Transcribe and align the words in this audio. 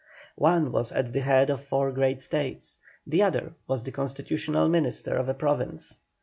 One 0.39 0.71
was 0.71 0.91
at 0.91 1.13
the 1.13 1.19
head 1.19 1.51
of 1.51 1.63
four 1.63 1.91
great 1.91 2.21
States, 2.23 2.79
the 3.05 3.21
other 3.21 3.53
was 3.67 3.83
the 3.83 3.91
constitutional 3.91 4.67
minister 4.67 5.13
of 5.15 5.29
a 5.29 5.35
province. 5.35 5.99